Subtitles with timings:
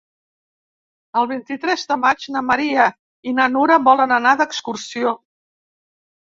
[1.19, 2.87] El vint-i-tres de maig na Maria
[3.33, 5.15] i na Nara volen anar d'excursió.